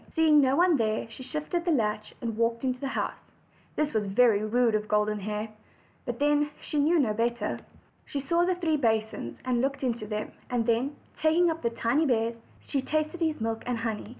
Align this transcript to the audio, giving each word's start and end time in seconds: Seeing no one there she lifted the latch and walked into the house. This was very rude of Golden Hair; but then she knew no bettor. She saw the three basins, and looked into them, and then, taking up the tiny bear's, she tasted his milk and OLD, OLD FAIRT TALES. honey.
Seeing 0.15 0.41
no 0.41 0.55
one 0.55 0.77
there 0.77 1.07
she 1.11 1.23
lifted 1.37 1.63
the 1.63 1.69
latch 1.71 2.15
and 2.21 2.35
walked 2.35 2.63
into 2.63 2.79
the 2.79 2.87
house. 2.87 3.15
This 3.75 3.93
was 3.93 4.07
very 4.07 4.43
rude 4.43 4.73
of 4.73 4.87
Golden 4.87 5.19
Hair; 5.19 5.49
but 6.07 6.17
then 6.17 6.49
she 6.59 6.79
knew 6.79 6.97
no 6.97 7.13
bettor. 7.13 7.59
She 8.07 8.19
saw 8.19 8.43
the 8.43 8.55
three 8.55 8.77
basins, 8.77 9.37
and 9.45 9.61
looked 9.61 9.83
into 9.83 10.07
them, 10.07 10.31
and 10.49 10.65
then, 10.65 10.95
taking 11.21 11.51
up 11.51 11.61
the 11.61 11.69
tiny 11.69 12.07
bear's, 12.07 12.33
she 12.67 12.81
tasted 12.81 13.19
his 13.21 13.39
milk 13.39 13.61
and 13.67 13.77
OLD, 13.77 13.77
OLD 13.77 13.81
FAIRT 13.83 13.83
TALES. 13.83 13.97
honey. 13.99 14.09